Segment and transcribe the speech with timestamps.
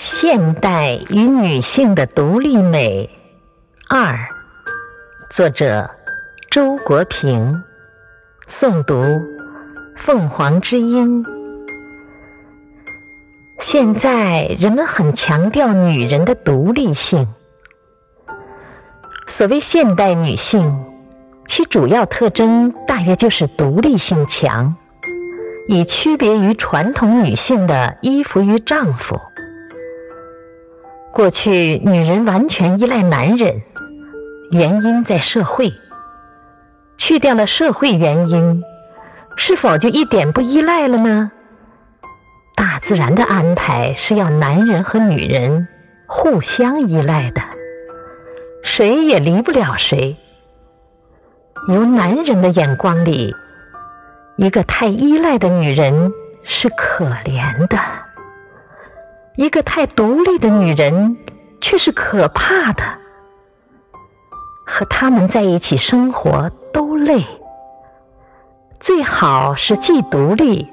[0.00, 3.10] 现代与女性的独立美
[3.88, 4.16] 二，
[5.28, 5.90] 作者
[6.52, 7.64] 周国平，
[8.46, 9.02] 诵读
[9.96, 11.26] 凤凰之音。
[13.58, 17.26] 现在人们很强调女人的独立性。
[19.26, 20.80] 所谓现代女性，
[21.48, 24.76] 其主要特征大约就是独立性强。
[25.66, 29.20] 以区别于传统女性的依附于丈夫。
[31.18, 33.62] 过去女人完全依赖男人，
[34.52, 35.72] 原因在社会。
[36.96, 38.62] 去掉了社会原因，
[39.34, 41.32] 是否就一点不依赖了呢？
[42.54, 45.66] 大自然的安排是要男人和女人
[46.06, 47.42] 互相依赖的，
[48.62, 50.16] 谁也离不了谁。
[51.66, 53.34] 由男人的眼光里。
[54.36, 56.12] 一个太依赖的女人
[56.44, 57.76] 是可怜的，
[59.38, 61.16] 一个太独立的女人
[61.60, 62.82] 却是可怕的。
[64.66, 67.24] 和他们在一起生活都累，
[68.80, 70.68] 最好是既独立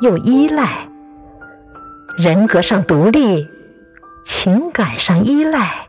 [0.00, 0.88] 又依赖，
[2.16, 3.48] 人格上独立，
[4.24, 5.86] 情感上依赖，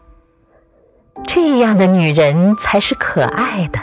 [1.26, 3.80] 这样的女人才是可爱的。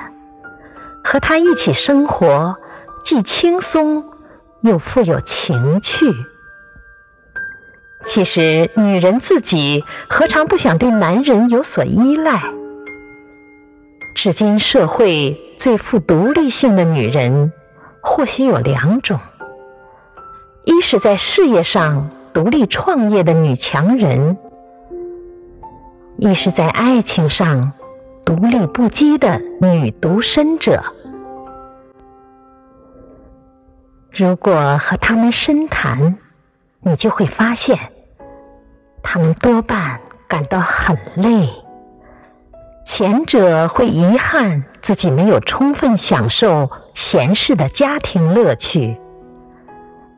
[1.02, 2.56] 和她一起生活。
[3.04, 4.04] 既轻松
[4.60, 6.06] 又富有情趣。
[8.14, 12.42] 其实，女人自己何尝不想对男人有所依赖？
[14.14, 17.54] 至今社会最富独立性的女人，
[18.02, 19.18] 或许有两种：
[20.64, 24.36] 一是在事业上独立创业的女强人；
[26.18, 27.72] 一是在爱情上
[28.26, 30.82] 独立不羁的女独身者。
[34.10, 36.18] 如果和他们深谈，
[36.82, 37.78] 你就会发现，
[39.02, 41.48] 他们多半感到很累。
[42.84, 49.00] 前者会遗憾自己没有充分享受闲适的家庭乐趣，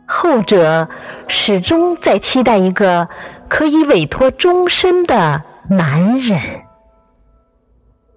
[0.06, 0.88] 后者
[1.28, 3.08] 始终在期待一个
[3.48, 6.63] 可以委托终身的男人。